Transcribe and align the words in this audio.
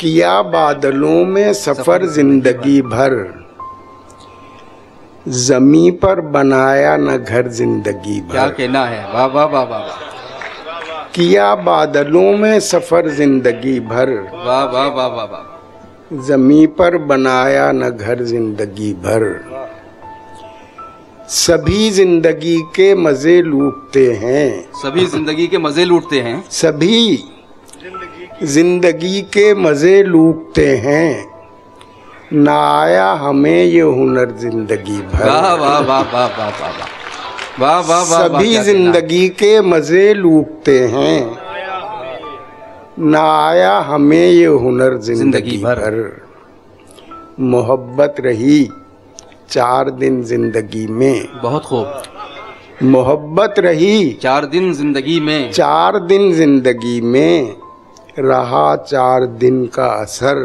किया 0.00 0.40
बादलों 0.42 1.24
में 1.24 1.52
सफ़र 1.52 2.04
ज़िंदगी 2.06 2.80
भर। 2.82 3.14
जमी 5.28 5.90
पर 6.02 6.20
बनाया 6.20 6.96
न 6.96 7.16
घर 7.18 7.48
ज़िंदगी 7.48 8.20
भर। 8.20 8.32
क्या 8.32 8.46
कहना 8.48 8.84
है? 8.84 9.02
वाह 9.14 9.26
वाह 9.26 9.46
वाह 9.46 9.64
वाह 9.64 9.80
वाह। 9.80 11.10
किया 11.14 11.54
बादलों 11.54 12.32
में 12.36 12.60
सफ़र 12.60 13.08
ज़िंदगी 13.08 13.78
भर। 13.80 14.10
वाह 14.46 14.64
वाह 14.64 14.86
वाह 14.86 15.06
वाह 15.06 15.24
वाह। 15.24 16.26
जमी 16.26 16.66
पर 16.78 16.96
बनाया 17.04 17.70
न 17.72 17.90
घर 17.90 18.22
ज़िंदगी 18.24 18.92
भर। 19.02 19.26
सभी 21.30 21.90
ज़िंदगी 21.90 22.56
के 22.76 22.94
मज़े 22.94 23.40
लूटते 23.42 24.06
हैं। 24.12 24.48
सभी 24.74 25.06
ज़िंदगी 25.06 25.46
के 25.46 25.58
मज़े 25.58 25.84
लूटते 25.84 26.20
हैं। 26.20 26.42
सभी 26.50 27.24
ज़िंदगी 28.42 29.20
के 29.22 29.54
मज़े 29.54 30.02
लूटते 30.02 30.66
हैं 30.76 31.30
ना 32.32 32.54
आया 32.80 33.10
हमें 33.12 33.64
ये 33.64 33.80
हुनर 33.80 34.30
ज़िंदगी 34.38 34.96
भर 34.96 35.28
वाह 35.28 35.54
वाह 35.54 35.78
वाह 35.80 36.00
वाह 36.12 36.26
वाह 36.28 36.48
वाह 36.48 36.70
वाह 36.70 36.70
वाह 37.60 37.80
वाह 37.80 38.02
वाह 38.10 38.28
सभी 38.28 38.54
है? 38.54 38.62
ज़िंदगी 38.64 39.28
के 39.28 39.60
मज़े 39.60 40.14
लूटते 40.14 40.78
हैं 40.88 41.36
ना 42.98 43.22
आया 43.48 43.78
हमें 43.78 44.26
ये 44.30 44.46
हुनर 44.46 44.96
ज़िंदगी। 44.98 45.58
भर 45.58 46.20
मोहब्बत 47.40 48.14
रही 48.20 48.68
चार 49.50 49.90
दिन 49.90 50.22
ज़िंदगी 50.24 50.86
में 50.86 51.40
बहुत 51.42 51.64
खूब 51.64 52.02
मोहब्बत 52.82 53.54
रही 53.58 54.12
चार 54.12 54.46
दिन 54.46 54.72
ज़िंदगी 54.72 55.20
में 55.20 55.50
चार 55.52 55.98
दिन 55.98 56.32
ज़िंदगी 56.32 57.00
में 57.00 57.59
रहा 58.18 58.74
चार 58.76 59.24
दिन 59.38 59.66
का 59.66 59.86
असर 60.02 60.38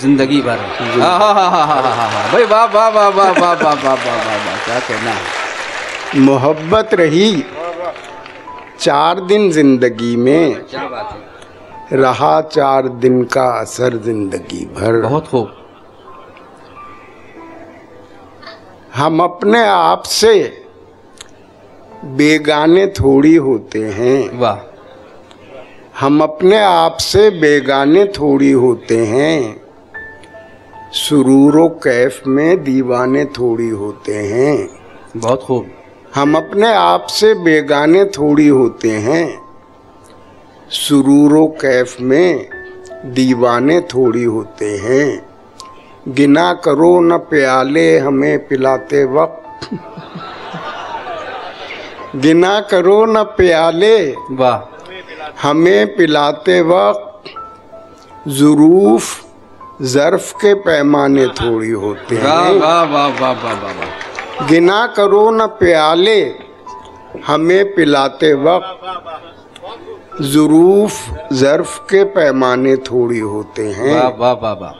ज़िंदगी 0.00 0.40
भर 0.42 0.58
हाँ 1.00 1.18
हाँ 1.18 1.34
हाँ 1.34 1.50
हाँ 1.50 1.66
हाँ 1.66 1.82
हाँ 1.82 2.10
हाँ 2.10 2.32
भाई 2.32 2.44
वाह 2.44 2.64
वाह 2.66 2.88
वाह 2.88 3.08
वाह 3.08 3.30
वाह 3.30 3.52
वाह 3.52 3.74
वाह 3.74 3.74
वाह 3.84 3.94
वाह 4.06 4.36
वाह 4.36 4.64
क्या 4.64 4.78
कहना 4.80 5.10
है 5.10 6.20
मोहब्बत 6.20 6.94
रही 6.94 7.44
चार 8.78 9.20
दिन 9.26 9.50
ज़िंदगी 9.50 10.14
में 10.16 10.64
क्या 10.64 10.88
बात 10.88 11.12
है 11.12 11.98
रहा 11.98 12.40
चार 12.40 12.88
दिन 13.00 13.22
का 13.32 13.44
असर 13.60 13.96
ज़िंदगी 14.02 14.64
भर 14.74 15.00
बहुत 15.00 15.28
खूब 15.28 15.54
हम 18.94 19.22
अपने 19.22 19.64
आप 19.66 20.02
से 20.06 20.34
बेगाने 22.16 22.86
थोड़ी 23.00 23.34
होते 23.38 23.84
हैं 23.90 24.38
वाह 24.38 24.71
हम 26.02 26.22
अपने 26.22 26.58
आप 26.58 26.96
से 26.96 27.30
बेगाने 27.30 28.04
थोड़ी 28.04 28.50
होते 28.50 28.96
हैं। 28.96 29.60
सुरूरो 30.92 31.68
कैफ 31.68 32.22
में 32.26 32.64
दीवाने 32.64 33.24
थोड़ी 33.24 33.68
होते 33.68 34.14
हैं। 34.14 34.68
बहुत 35.16 35.42
खूब। 35.42 35.66
हम 36.14 36.36
अपने 36.36 36.74
आप 36.74 37.06
से 37.06 37.34
बेगाने 37.34 38.04
थोड़ी 38.04 38.48
होते 38.48 38.90
हैं। 38.90 39.42
सुरूरो 40.70 41.46
कैफ 41.46 41.96
में 42.00 42.48
दीवाने 43.04 43.80
थोड़ी 43.80 44.24
होते 44.24 44.64
हैं। 44.64 45.26
गिना 46.08 46.52
करो 46.52 47.00
न 47.00 47.18
प्याले 47.18 47.98
हमें 47.98 48.48
पिलाते 48.48 49.04
वक्त। 49.04 49.68
गिना 52.16 52.60
करो 52.60 53.04
न 53.04 53.22
प्याले। 53.22 54.14
वाह। 54.30 54.71
हमें 55.42 55.96
पिलाते 55.96 56.60
वक्त 56.60 57.30
ज़रूफ 58.28 59.04
जर्फ 59.82 60.32
के 60.32 60.54
पैमाने 60.54 61.26
थोड़ी 61.26 61.70
होते 61.70 62.16
हैं। 62.16 62.24
वाह 62.24 62.82
वाह 62.82 63.06
वाह 63.06 63.32
वाह 63.32 63.54
वाह 63.54 63.72
वाह 63.72 64.46
गिना 64.46 64.86
करो 64.86 65.30
न 65.30 65.46
प्याले 65.46 66.20
हमें 67.26 67.74
पिलाते 67.74 68.32
वक्त 68.34 70.20
जुरूफ 70.22 70.92
जर्फ 71.32 71.78
के 71.90 72.04
पैमाने 72.04 72.76
थोड़ी 72.76 73.18
होते 73.18 73.64
हैं। 73.72 73.94
वाह 73.94 74.32
वाह 74.32 74.52
वाह। 74.52 74.74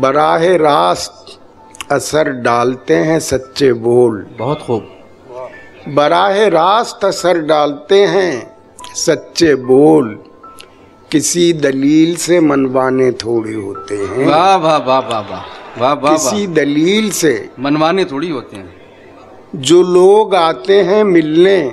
बराह 0.00 0.42
रास्त 0.56 1.38
असर 1.92 2.30
डालते 2.42 2.96
हैं 2.96 3.18
सच्चे 3.20 3.72
बोल। 3.72 4.26
बहुत 4.38 4.60
खूब। 4.60 4.82
बराह 5.88 6.46
रास्त 6.48 7.04
असर 7.04 7.38
डालते 7.38 8.04
हैं 8.04 8.56
सच्चे 8.94 9.54
बोल। 9.54 10.18
किसी 11.10 11.52
दलील 11.52 12.16
से 12.16 12.40
मनवाने 12.40 13.12
थोड़ी 13.12 13.54
होते 13.54 13.94
हैं। 13.94 14.26
वाह 14.26 14.56
वाह 14.56 14.76
वाह 14.76 14.98
वाह 14.98 15.20
वाह 15.20 15.40
वाह 15.80 15.92
वाह 15.92 16.12
किसी 16.12 16.46
दलील 16.46 17.10
से 17.10 17.48
मनवाने 17.60 18.04
थोड़ी 18.04 18.30
होते 18.30 18.56
हैं। 18.56 18.74
जो 19.56 19.82
लोग 19.82 20.34
आते 20.34 20.80
हैं 20.80 21.04
मिलने 21.04 21.72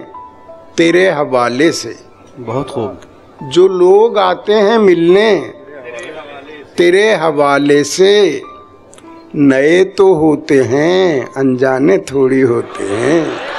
तेरे 0.78 1.10
हवाले 1.10 1.72
से। 1.72 2.00
बहुत 2.40 2.70
खूब। 2.70 3.02
जो 3.44 3.68
लोग 3.68 4.18
आते 4.18 4.54
हैं 4.54 4.78
मिलने 4.78 5.54
तेरे 6.78 7.16
हवाले 7.16 7.84
से। 7.84 8.42
नए 9.36 9.84
तो 9.84 10.14
होते 10.14 10.64
हैं 10.64 11.34
अनजाने 11.34 11.98
थोड़ी 11.98 12.42
होते 12.42 12.84
हैं। 12.84 13.50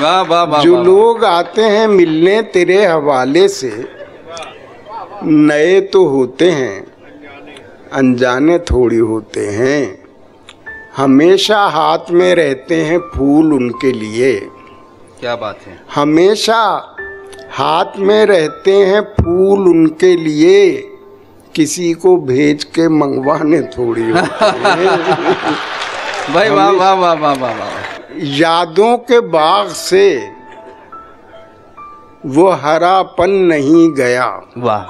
वाह 0.00 0.22
वाह 0.22 0.42
वाह 0.44 0.62
जो 0.62 0.82
लोग 0.82 1.24
आते 1.24 1.62
हैं 1.62 1.86
मिलने 1.88 2.42
तेरे 2.42 2.86
हवाले 2.86 3.48
से 3.48 3.88
नए 5.24 5.80
तो 5.80 6.06
होते 6.06 6.50
हैं 6.50 6.86
अनजाने 7.92 8.58
थोड़ी 8.58 8.96
होते 8.96 9.46
हैं। 9.46 10.04
हमेशा 10.96 11.66
हाथ 11.66 12.10
में 12.10 12.34
रहते 12.34 12.74
हैं 12.74 12.98
फूल 12.98 13.52
उनके 13.52 13.92
लिए। 13.92 14.50
क्या 15.20 15.36
बात 15.36 15.58
है। 15.66 15.80
हमेशा 15.94 16.96
हाथ 17.52 17.98
में 17.98 18.26
रहते 18.26 18.72
हैं 18.72 19.00
फूल 19.00 19.68
उनके 19.68 20.16
लिए। 20.16 20.90
किसी 21.54 21.92
को 21.92 22.16
भेज 22.16 22.64
के 22.64 22.88
मंगवाने 22.88 23.60
थोड़ी 23.62 24.10
होते 24.10 24.44
हैं। 24.44 24.86
भाई 26.34 26.50
वाह 26.50 26.70
वाह 26.70 26.92
वाह 26.92 27.14
वाह 27.14 27.34
वाह 27.34 27.52
वाह। 27.52 27.93
यादों 28.18 28.96
के 28.98 29.20
बाग 29.20 29.68
से 29.68 30.30
वो 32.26 32.48
हरापन 32.50 33.30
नहीं 33.30 33.88
गया। 33.92 34.26
वाह। 34.58 34.84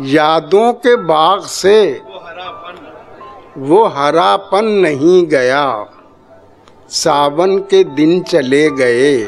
यादों 0.00 0.72
के 0.72 0.96
बाग 0.96 1.40
से 1.40 2.00
वो 3.58 3.84
हरापन 3.86 4.64
नहीं 4.64 5.26
गया। 5.26 5.86
सावन 6.88 7.58
के 7.58 7.84
दिन 7.84 8.20
चले 8.22 8.70
गए 8.70 9.24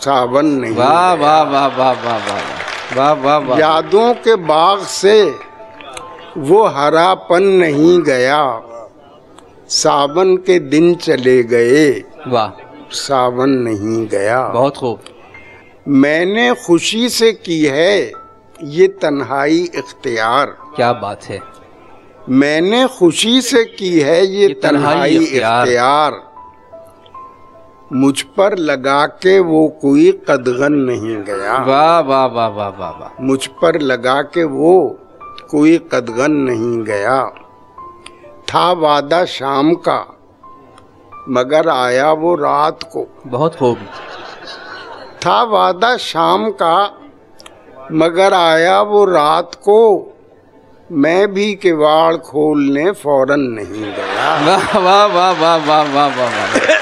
सावन 0.00 0.46
नहीं 0.46 0.74
वाह 0.74 1.12
वाह 1.12 1.42
वाह 1.42 1.66
वाह 1.66 1.92
वाह 1.92 2.16
वाह 2.16 2.96
वाह 2.96 3.12
वाह 3.12 3.38
वाह। 3.38 3.58
यादों 3.58 4.14
के 4.14 4.36
बाग 4.36 4.80
से 4.80 5.22
वो 6.36 6.64
हरापन 6.66 7.42
नहीं 7.42 7.98
गया। 8.02 8.42
सावन 9.68 10.36
के 10.36 10.58
दिन 10.58 10.94
चले 10.94 11.42
गए। 11.42 12.04
वाह। 12.26 12.48
सावन 12.90 13.50
नहीं 13.50 14.06
गया। 14.06 14.48
बहुत 14.48 14.76
खूब। 14.76 15.00
मैंने 15.88 16.54
खुशी 16.66 17.08
से 17.08 17.32
की 17.32 17.64
है 17.64 18.12
ये 18.62 18.88
तन्हाई 18.88 19.68
इख्तियार। 19.74 20.46
क्या 20.76 20.92
बात 20.92 21.24
है। 21.24 21.40
मैंने 22.28 22.86
खुशी 22.86 23.42
से 23.42 23.64
की 23.64 24.00
है 24.00 24.26
ये 24.26 24.48
ये 24.48 24.48
तन्हाई। 24.48 25.16
इख्तियार। 25.16 26.28
मुझ 27.92 28.22
पर 28.22 28.58
लगा 28.58 29.06
के 29.06 29.38
वो 29.38 29.68
कोई 29.68 30.12
कदगन 30.30 30.72
नहीं 30.72 31.16
गया। 31.16 31.58
वाह 31.58 32.00
वाह 32.00 32.26
वाह 32.26 32.48
वाह 32.48 32.68
वाह 32.68 32.90
वाह। 32.90 33.22
मुझ 33.22 33.46
पर 33.46 33.80
लगा 33.80 34.22
के 34.22 34.44
वो 34.44 34.98
कोई 35.50 35.78
कदगन 35.92 36.32
नहीं 36.32 36.84
गया। 36.84 37.32
था 38.54 38.72
वादा 38.72 39.24
शाम 39.24 39.74
का 39.74 39.98
मगर 41.28 41.68
आया 41.68 42.12
वो 42.12 42.34
रात 42.34 42.82
को। 42.82 43.06
बहुत 43.26 43.56
खूब। 43.56 43.78
था 45.26 45.42
वादा 45.42 45.96
शाम 45.96 46.50
का 46.50 46.76
मगर 47.92 48.34
आया 48.34 48.80
वो 48.82 49.04
रात 49.04 49.54
को। 49.54 49.80
मैं 50.92 51.34
भी 51.34 51.54
किवाड़ 51.54 52.16
खोलने 52.16 52.90
फ़ौरन 52.92 53.40
नहीं 53.40 53.92
गया। 53.92 54.34
वाह 54.46 54.78
वाह 54.78 55.06
वाह 55.06 55.32
वाह 55.32 55.56
वाह 55.56 55.86
वाह 55.94 56.08
वाह। 56.08 56.77